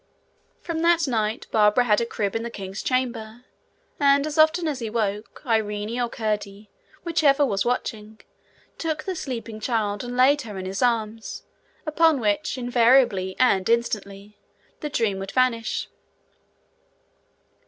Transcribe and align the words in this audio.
From 0.61 0.79
that 0.79 1.07
night 1.07 1.45
Barbara 1.51 1.83
had 1.83 2.01
a 2.01 2.07
crib 2.07 2.35
in 2.35 2.41
the 2.41 2.49
king's 2.49 2.81
chamber, 2.81 3.45
and 3.99 4.25
as 4.25 4.35
often 4.35 4.67
as 4.67 4.79
he 4.79 4.89
woke, 4.89 5.43
Irene 5.45 5.99
or 6.01 6.09
Curdie, 6.09 6.71
whichever 7.03 7.45
was 7.45 7.65
watching, 7.65 8.19
took 8.79 9.03
the 9.03 9.15
sleeping 9.15 9.59
child 9.59 10.03
and 10.03 10.17
laid 10.17 10.41
her 10.41 10.57
in 10.57 10.65
his 10.65 10.81
arms, 10.81 11.43
upon 11.85 12.19
which, 12.19 12.57
invariably 12.57 13.35
and 13.37 13.69
instantly, 13.69 14.39
the 14.79 14.89
dream 14.89 15.19
would 15.19 15.33
vanish. 15.33 15.87